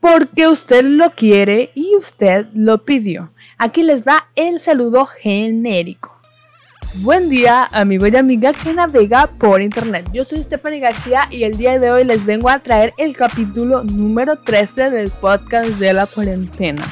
[0.00, 3.32] porque usted lo quiere y usted lo pidió.
[3.58, 6.16] Aquí les va el saludo genérico.
[6.94, 10.10] Buen día, amigo y amiga que navega por internet.
[10.12, 13.84] Yo soy Stephanie García y el día de hoy les vengo a traer el capítulo
[13.84, 16.82] número 13 del podcast de la cuarentena.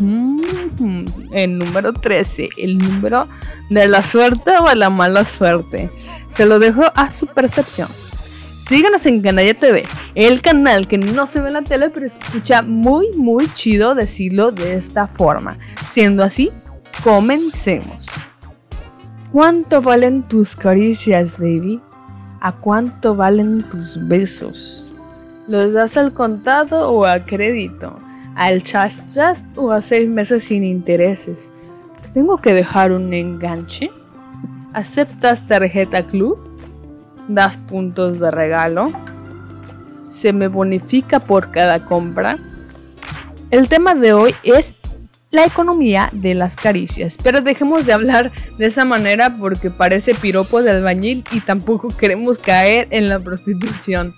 [0.00, 3.28] Mm, el número 13, el número
[3.70, 5.88] de la suerte o de la mala suerte.
[6.28, 7.88] Se lo dejo a su percepción.
[8.58, 9.84] Síganos en Canalla TV,
[10.18, 13.94] el canal que no se ve en la tele, pero se escucha muy, muy chido
[13.94, 15.58] decirlo de esta forma.
[15.86, 16.50] Siendo así,
[17.04, 18.08] comencemos.
[19.30, 21.80] ¿Cuánto valen tus caricias, baby?
[22.40, 24.92] ¿A cuánto valen tus besos?
[25.46, 27.96] ¿Los das al contado o a crédito?
[28.34, 31.52] ¿Al chas chas o a seis meses sin intereses?
[32.12, 33.92] ¿Tengo que dejar un enganche?
[34.72, 36.48] ¿Aceptas tarjeta club?
[37.28, 38.90] das puntos de regalo,
[40.08, 42.38] se me bonifica por cada compra.
[43.50, 44.74] El tema de hoy es
[45.30, 50.62] la economía de las caricias, pero dejemos de hablar de esa manera porque parece piropo
[50.62, 54.14] de albañil y tampoco queremos caer en la prostitución.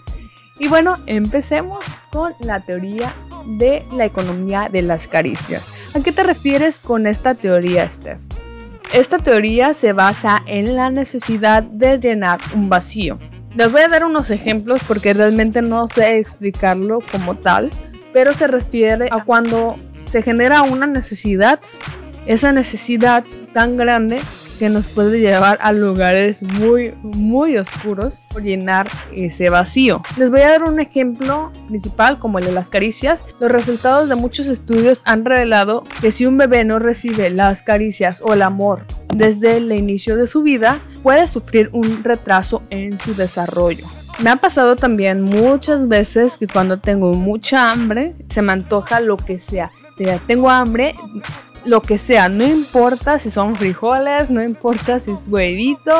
[0.58, 1.78] Y bueno, empecemos
[2.10, 3.12] con la teoría
[3.46, 5.62] de la economía de las caricias.
[5.94, 8.18] ¿A qué te refieres con esta teoría, Steph?
[8.92, 13.18] Esta teoría se basa en la necesidad de llenar un vacío.
[13.54, 17.70] Les voy a dar unos ejemplos porque realmente no sé explicarlo como tal,
[18.12, 21.60] pero se refiere a cuando se genera una necesidad,
[22.26, 24.20] esa necesidad tan grande
[24.60, 30.02] que nos puede llevar a lugares muy, muy oscuros por llenar ese vacío.
[30.18, 33.24] Les voy a dar un ejemplo principal como el de las caricias.
[33.40, 38.20] Los resultados de muchos estudios han revelado que si un bebé no recibe las caricias
[38.22, 43.14] o el amor desde el inicio de su vida, puede sufrir un retraso en su
[43.14, 43.86] desarrollo.
[44.18, 49.16] Me ha pasado también muchas veces que cuando tengo mucha hambre, se me antoja lo
[49.16, 49.70] que sea.
[50.26, 50.94] Tengo hambre,
[51.64, 55.92] lo que sea, no importa si son frijoles, no importa si es huevito,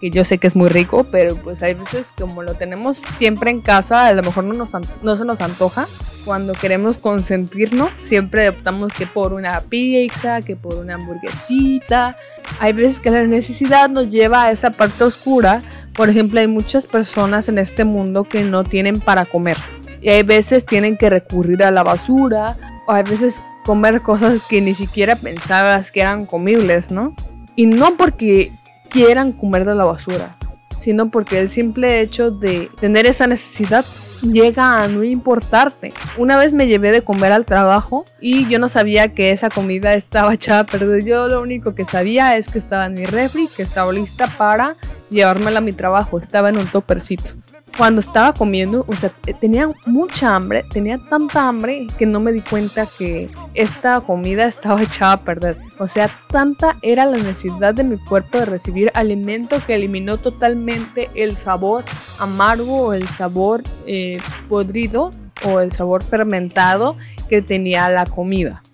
[0.00, 3.50] que yo sé que es muy rico, pero pues hay veces como lo tenemos siempre
[3.50, 5.88] en casa, a lo mejor no se nos antoja.
[6.28, 12.16] Cuando queremos consentirnos, siempre optamos que por una pizza, que por una hamburguesita.
[12.60, 15.62] Hay veces que la necesidad nos lleva a esa parte oscura.
[15.94, 19.56] Por ejemplo, hay muchas personas en este mundo que no tienen para comer.
[20.02, 24.60] Y hay veces tienen que recurrir a la basura, o hay veces comer cosas que
[24.60, 27.16] ni siquiera pensabas que eran comibles, ¿no?
[27.56, 28.52] Y no porque
[28.90, 30.36] quieran comer de la basura,
[30.76, 33.86] sino porque el simple hecho de tener esa necesidad
[34.22, 35.92] llega a no importarte.
[36.16, 39.94] Una vez me llevé de comer al trabajo y yo no sabía que esa comida
[39.94, 43.62] estaba echada pero Yo lo único que sabía es que estaba en mi refri, que
[43.62, 44.74] estaba lista para
[45.10, 46.18] llevármela a mi trabajo.
[46.18, 47.32] Estaba en un topercito
[47.78, 52.40] cuando estaba comiendo, o sea, tenía mucha hambre, tenía tanta hambre que no me di
[52.40, 55.56] cuenta que esta comida estaba echada a perder.
[55.78, 61.08] O sea, tanta era la necesidad de mi cuerpo de recibir alimento que eliminó totalmente
[61.14, 61.84] el sabor
[62.18, 64.18] amargo o el sabor eh,
[64.48, 65.12] podrido
[65.44, 66.96] o el sabor fermentado
[67.28, 68.64] que tenía la comida.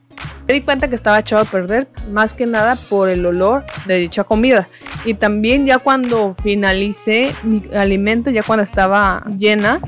[0.48, 3.96] Me di cuenta que estaba echado a perder más que nada por el olor de
[3.96, 4.68] dicha comida.
[5.04, 9.80] Y también ya cuando finalicé mi alimento, ya cuando estaba llena,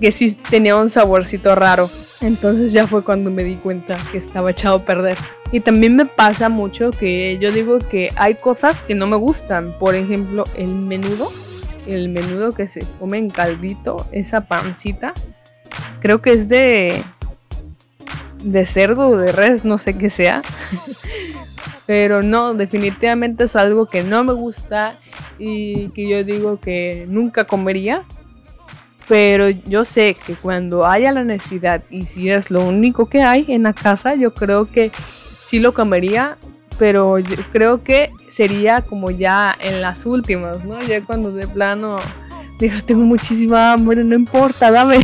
[0.00, 1.90] que sí tenía un saborcito raro.
[2.20, 5.16] Entonces ya fue cuando me di cuenta que estaba echado a perder.
[5.52, 9.76] Y también me pasa mucho que yo digo que hay cosas que no me gustan.
[9.78, 11.32] Por ejemplo, el menudo.
[11.86, 15.14] El menudo que se come en caldito, esa pancita.
[16.00, 17.02] Creo que es de
[18.44, 20.42] de cerdo o de res, no sé qué sea.
[21.90, 25.00] Pero no, definitivamente es algo que no me gusta
[25.40, 28.04] y que yo digo que nunca comería.
[29.08, 33.44] Pero yo sé que cuando haya la necesidad y si es lo único que hay
[33.48, 34.92] en la casa, yo creo que
[35.40, 36.38] sí lo comería.
[36.78, 40.80] Pero yo creo que sería como ya en las últimas, ¿no?
[40.82, 41.98] Ya cuando de plano
[42.60, 44.98] digo, tengo muchísima hambre, no importa, dame.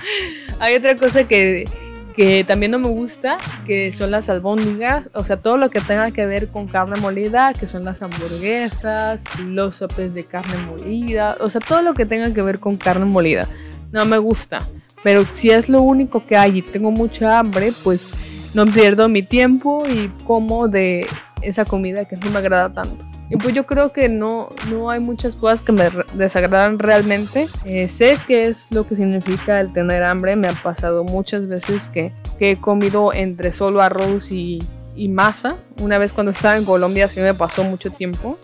[0.58, 1.68] hay otra cosa que
[2.16, 3.36] que también no me gusta,
[3.66, 7.52] que son las albóndigas, o sea, todo lo que tenga que ver con carne molida,
[7.52, 12.32] que son las hamburguesas, los sopes de carne molida, o sea, todo lo que tenga
[12.32, 13.46] que ver con carne molida.
[13.92, 14.66] No me gusta,
[15.04, 18.10] pero si es lo único que hay y tengo mucha hambre, pues
[18.54, 21.06] no pierdo mi tiempo y como de
[21.42, 23.04] esa comida que no me agrada tanto.
[23.28, 27.48] Y pues yo creo que no, no hay muchas cosas que me desagradan realmente.
[27.64, 30.36] Eh, sé qué es lo que significa el tener hambre.
[30.36, 34.62] Me ha pasado muchas veces que, que he comido entre solo arroz y,
[34.94, 35.56] y, masa.
[35.80, 38.38] Una vez cuando estaba en Colombia sí me pasó mucho tiempo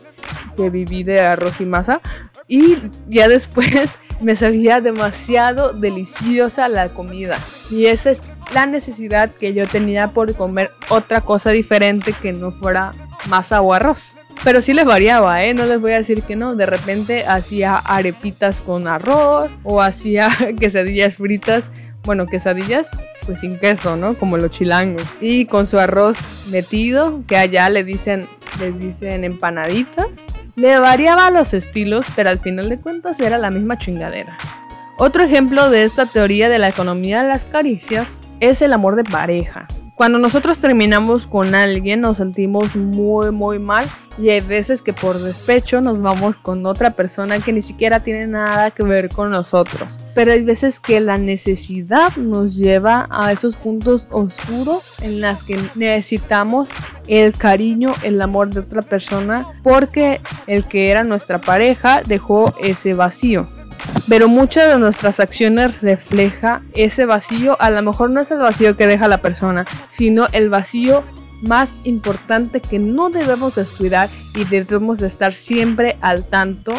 [0.56, 2.00] que viví de arroz y masa.
[2.48, 2.76] Y
[3.08, 7.38] ya después me sabía demasiado deliciosa la comida.
[7.70, 12.50] Y esa es la necesidad que yo tenía por comer otra cosa diferente que no
[12.50, 12.90] fuera
[13.28, 14.16] masa o arroz.
[14.44, 15.54] Pero sí les variaba, ¿eh?
[15.54, 16.56] No les voy a decir que no.
[16.56, 20.28] De repente hacía arepitas con arroz o hacía
[20.60, 21.70] quesadillas fritas.
[22.04, 24.18] Bueno, quesadillas pues sin queso, ¿no?
[24.18, 25.04] Como los chilangos.
[25.20, 30.24] Y con su arroz metido, que allá le dicen, les dicen empanaditas.
[30.56, 34.36] Le variaba los estilos, pero al final de cuentas era la misma chingadera.
[34.98, 39.04] Otro ejemplo de esta teoría de la economía de las caricias es el amor de
[39.04, 39.66] pareja.
[39.94, 43.86] Cuando nosotros terminamos con alguien nos sentimos muy muy mal
[44.18, 48.26] y hay veces que por despecho nos vamos con otra persona que ni siquiera tiene
[48.26, 50.00] nada que ver con nosotros.
[50.14, 55.58] Pero hay veces que la necesidad nos lleva a esos puntos oscuros en las que
[55.74, 56.70] necesitamos
[57.06, 62.94] el cariño, el amor de otra persona porque el que era nuestra pareja dejó ese
[62.94, 63.46] vacío
[64.08, 67.56] pero muchas de nuestras acciones refleja ese vacío.
[67.60, 71.02] A lo mejor no es el vacío que deja la persona, sino el vacío
[71.42, 76.72] más importante que no debemos descuidar y debemos estar siempre al tanto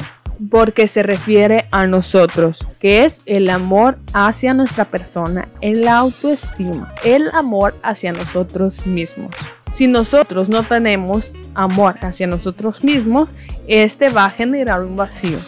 [0.49, 7.29] porque se refiere a nosotros, que es el amor hacia nuestra persona, el autoestima, el
[7.33, 9.35] amor hacia nosotros mismos.
[9.71, 13.29] Si nosotros no tenemos amor hacia nosotros mismos,
[13.67, 15.39] este va a generar un vacío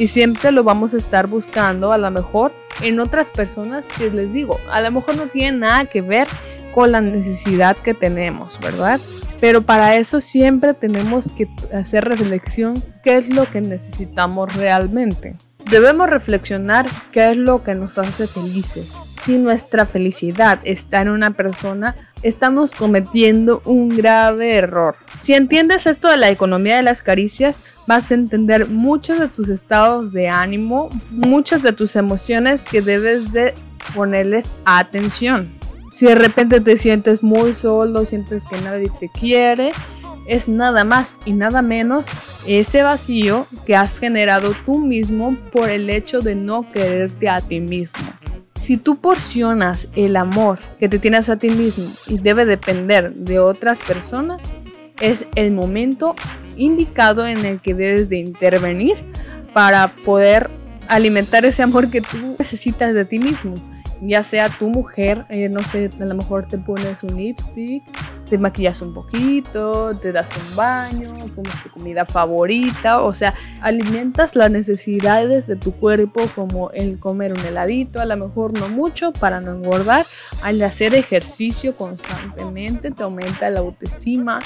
[0.00, 4.32] y siempre lo vamos a estar buscando a lo mejor en otras personas que les
[4.32, 6.26] digo, a lo mejor no tienen nada que ver
[6.74, 8.98] con la necesidad que tenemos, ¿verdad?
[9.40, 15.36] Pero para eso siempre tenemos que hacer reflexión qué es lo que necesitamos realmente.
[15.70, 19.02] Debemos reflexionar qué es lo que nos hace felices.
[19.26, 24.96] Si nuestra felicidad está en una persona, estamos cometiendo un grave error.
[25.18, 29.48] Si entiendes esto de la economía de las caricias, vas a entender muchos de tus
[29.48, 33.54] estados de ánimo, muchas de tus emociones que debes de
[33.94, 35.52] ponerles atención.
[35.92, 39.72] Si de repente te sientes muy solo, sientes que nadie te quiere,
[40.26, 42.06] es nada más y nada menos
[42.46, 47.58] ese vacío que has generado tú mismo por el hecho de no quererte a ti
[47.58, 48.09] mismo.
[48.60, 53.38] Si tú porcionas el amor que te tienes a ti mismo y debe depender de
[53.38, 54.52] otras personas,
[55.00, 56.14] es el momento
[56.58, 58.96] indicado en el que debes de intervenir
[59.54, 60.50] para poder
[60.88, 63.54] alimentar ese amor que tú necesitas de ti mismo.
[64.02, 67.82] Ya sea tu mujer, eh, no sé, a lo mejor te pones un lipstick,
[68.30, 74.36] te maquillas un poquito, te das un baño, comes tu comida favorita, o sea, alimentas
[74.36, 79.12] las necesidades de tu cuerpo como el comer un heladito, a lo mejor no mucho
[79.12, 80.06] para no engordar,
[80.44, 84.38] al hacer ejercicio constantemente te aumenta la autoestima.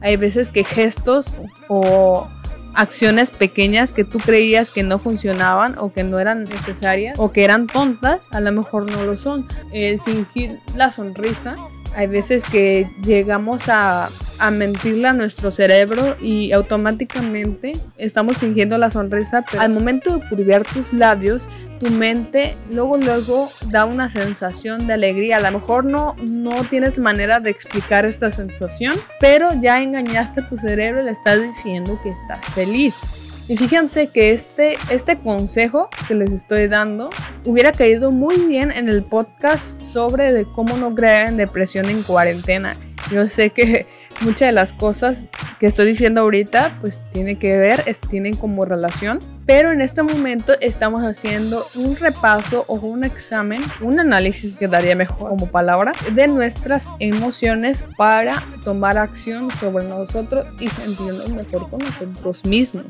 [0.00, 1.34] Hay veces que gestos
[1.68, 2.26] o
[2.74, 7.44] acciones pequeñas que tú creías que no funcionaban o que no eran necesarias o que
[7.44, 9.46] eran tontas, a lo mejor no lo son.
[9.72, 11.56] El fingir la sonrisa
[11.94, 18.90] hay veces que llegamos a, a, mentirle a nuestro cerebro y automáticamente estamos fingiendo la
[18.90, 21.48] sonrisa, pero al momento de curviar tus labios,
[21.80, 25.38] tu mente luego luego da una sensación de alegría.
[25.38, 30.46] A lo mejor no, no tienes manera de explicar esta sensación, pero ya engañaste a
[30.46, 33.25] tu cerebro y le estás diciendo que estás feliz.
[33.48, 37.10] Y fíjense que este, este consejo que les estoy dando
[37.44, 42.02] hubiera caído muy bien en el podcast sobre de cómo no creer en depresión en
[42.02, 42.76] cuarentena.
[43.12, 43.86] Yo sé que
[44.22, 45.28] muchas de las cosas
[45.60, 50.02] que estoy diciendo ahorita pues tiene que ver, es, tienen como relación pero en este
[50.02, 55.92] momento estamos haciendo un repaso o un examen, un análisis que daría mejor como palabra,
[56.12, 62.86] de nuestras emociones para tomar acción sobre nosotros y sentirnos mejor con nosotros mismos.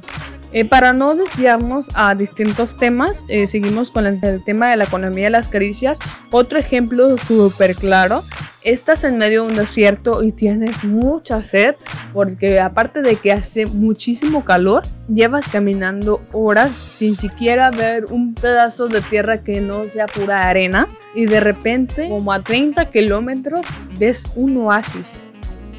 [0.52, 4.84] Eh, para no desviarnos a distintos temas, eh, seguimos con el, el, tema de la
[4.84, 5.98] economía de las caricias.
[6.30, 8.25] Otro ejemplo súper claro,
[8.66, 11.76] estás en medio de un desierto y tienes mucha sed,
[12.12, 18.88] porque aparte de que hace muchísimo calor, llevas caminando horas sin siquiera ver un pedazo
[18.88, 24.25] de tierra que no sea pura arena y de repente, como a 30 kilómetros, ves
[24.35, 25.23] un oasis.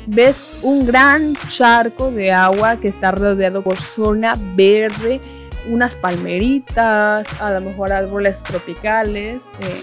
[0.06, 5.20] Ves un gran charco de agua que está rodeado por zona verde,
[5.70, 9.82] unas palmeritas, a lo mejor árboles tropicales, eh,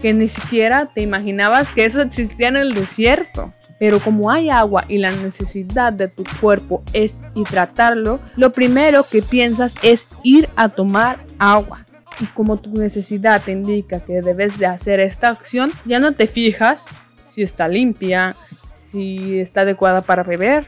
[0.00, 3.52] que ni siquiera te imaginabas que eso existía en el desierto.
[3.78, 9.22] Pero como hay agua y la necesidad de tu cuerpo es hidratarlo, lo primero que
[9.22, 11.84] piensas es ir a tomar agua.
[12.20, 16.26] Y como tu necesidad te indica que debes de hacer esta acción, ya no te
[16.26, 16.86] fijas
[17.26, 18.34] si está limpia,
[18.74, 20.66] si está adecuada para beber,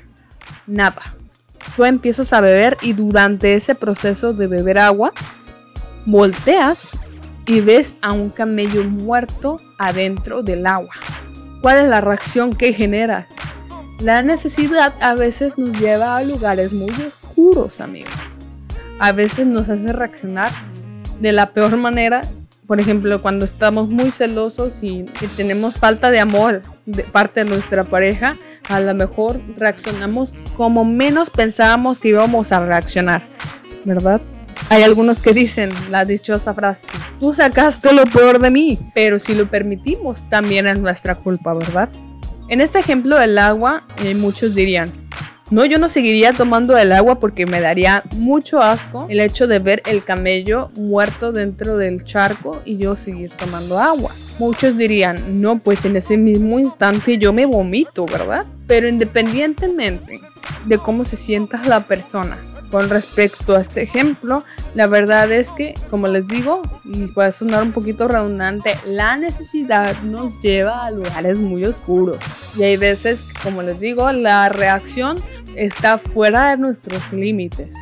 [0.66, 1.16] nada.
[1.76, 5.12] Tú empiezas a beber y durante ese proceso de beber agua,
[6.04, 6.92] volteas
[7.48, 10.94] y ves a un camello muerto adentro del agua.
[11.62, 13.26] ¿Cuál es la reacción que genera?
[14.00, 18.12] La necesidad a veces nos lleva a lugares muy oscuros, amigos.
[19.00, 20.52] A veces nos hace reaccionar
[21.20, 22.22] de la peor manera.
[22.66, 25.04] Por ejemplo, cuando estamos muy celosos y,
[25.36, 28.36] tenemos falta de amor de parte de nuestra pareja,
[28.68, 33.26] a lo mejor reaccionamos como menos pensábamos que íbamos a reaccionar,
[33.86, 34.20] ¿verdad?
[34.70, 36.88] Hay algunos que dicen la dichosa frase,
[37.20, 41.88] tú sacaste lo peor de mí, pero si lo permitimos, también es nuestra culpa, ¿verdad?
[42.48, 44.92] En este ejemplo del agua, eh, muchos dirían,
[45.50, 49.58] no, yo no seguiría tomando el agua porque me daría mucho asco el hecho de
[49.58, 54.12] ver el camello muerto dentro del charco y yo seguir tomando agua.
[54.38, 58.44] Muchos dirían, no, pues en ese mismo instante yo me vomito, ¿verdad?
[58.66, 60.20] Pero independientemente
[60.66, 62.36] de cómo se sienta la persona,
[62.70, 64.44] con respecto a este ejemplo,
[64.74, 69.96] la verdad es que, como les digo, y puede sonar un poquito redundante, la necesidad
[70.02, 72.18] nos lleva a lugares muy oscuros.
[72.56, 75.18] Y hay veces, como les digo, la reacción
[75.56, 77.74] está fuera de nuestros límites.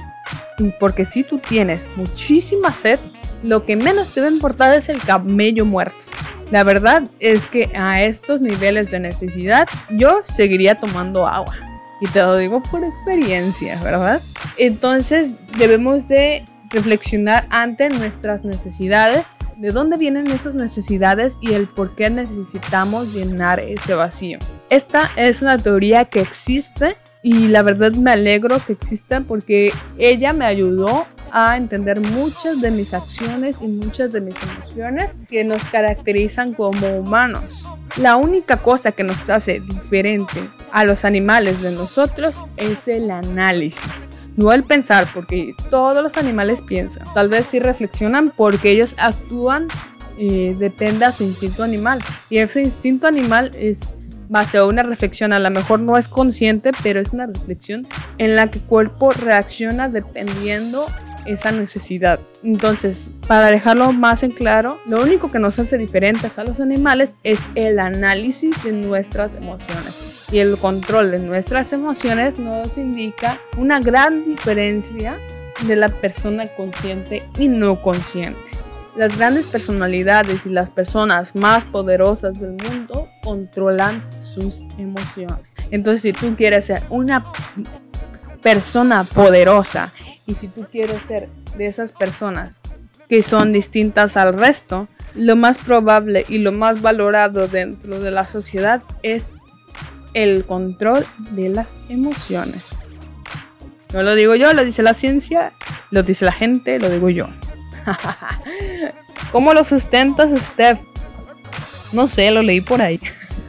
[0.80, 2.98] Porque si tú tienes muchísima sed,
[3.42, 6.04] lo que menos te va a importar es el camello muerto.
[6.50, 11.65] La verdad es que a estos niveles de necesidad yo seguiría tomando agua.
[12.00, 14.20] Y te lo digo por experiencia, ¿verdad?
[14.58, 21.94] Entonces debemos de reflexionar ante nuestras necesidades, de dónde vienen esas necesidades y el por
[21.94, 24.38] qué necesitamos llenar ese vacío.
[24.68, 30.32] Esta es una teoría que existe y la verdad me alegro que exista porque ella
[30.32, 35.64] me ayudó a entender muchas de mis acciones y muchas de mis emociones que nos
[35.64, 37.68] caracterizan como humanos.
[37.96, 44.08] La única cosa que nos hace diferente a los animales de nosotros es el análisis.
[44.36, 47.06] No el pensar, porque todos los animales piensan.
[47.14, 49.68] Tal vez sí reflexionan porque ellos actúan,
[50.18, 52.00] eh, depende a su instinto animal.
[52.28, 53.96] Y ese instinto animal es
[54.28, 57.86] base a una reflexión, a lo mejor no es consciente, pero es una reflexión
[58.18, 60.86] en la que el cuerpo reacciona dependiendo
[61.26, 62.21] esa necesidad.
[62.42, 67.16] Entonces, para dejarlo más en claro, lo único que nos hace diferentes a los animales
[67.23, 69.95] es el análisis de nuestras emociones.
[70.30, 75.18] Y el control de nuestras emociones nos indica una gran diferencia
[75.66, 78.52] de la persona consciente y no consciente.
[78.97, 85.45] Las grandes personalidades y las personas más poderosas del mundo controlan sus emociones.
[85.71, 87.23] Entonces, si tú quieres ser una
[88.42, 89.92] persona poderosa
[90.26, 92.61] y si tú quieres ser de esas personas
[93.09, 98.26] que son distintas al resto, lo más probable y lo más valorado dentro de la
[98.26, 99.30] sociedad es
[100.12, 102.87] el control de las emociones.
[103.92, 105.52] No lo digo yo, lo dice la ciencia,
[105.90, 107.28] lo dice la gente, lo digo yo.
[109.33, 110.80] ¿Cómo lo sustentas, Steph?
[111.92, 113.00] No sé, lo leí por ahí.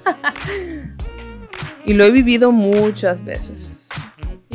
[1.86, 3.90] y lo he vivido muchas veces.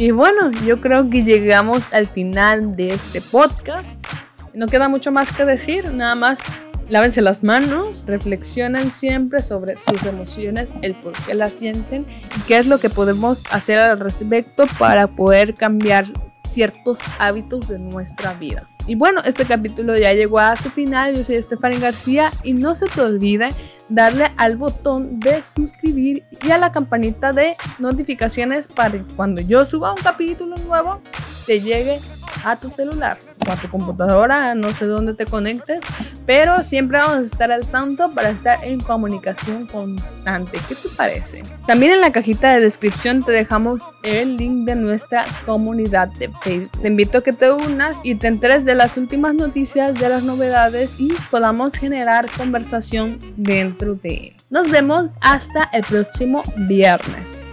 [0.03, 4.05] Y bueno, yo creo que llegamos al final de este podcast.
[4.53, 6.41] No queda mucho más que decir, nada más
[6.89, 12.05] lávense las manos, reflexionen siempre sobre sus emociones, el por qué las sienten
[12.37, 16.07] y qué es lo que podemos hacer al respecto para poder cambiar
[16.49, 18.69] ciertos hábitos de nuestra vida.
[18.87, 21.17] Y bueno, este capítulo ya llegó a su final.
[21.17, 23.51] Yo soy Estefania García y no se te olvide
[23.89, 29.65] darle al botón de suscribir y a la campanita de notificaciones para que cuando yo
[29.65, 31.01] suba un capítulo nuevo
[31.47, 32.01] te llegue
[32.45, 35.81] a tu celular o a tu computadora, no sé dónde te conectes,
[36.27, 40.59] pero siempre vamos a estar al tanto para estar en comunicación constante.
[40.69, 41.43] ¿Qué te parece?
[41.67, 46.83] También en la cajita de descripción te dejamos el link de nuestra comunidad de Facebook.
[46.83, 50.23] Te invito a que te unas y te enteres de las últimas noticias, de las
[50.23, 54.37] novedades y podamos generar conversación dentro de él.
[54.51, 57.45] Nos vemos hasta el próximo viernes.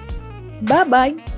[0.62, 1.28] Bye bye.